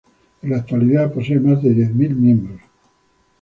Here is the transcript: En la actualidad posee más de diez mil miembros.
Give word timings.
En 0.41 0.49
la 0.49 0.55
actualidad 0.57 1.13
posee 1.13 1.39
más 1.39 1.61
de 1.61 1.75
diez 1.75 1.93
mil 1.93 2.15
miembros. 2.15 2.59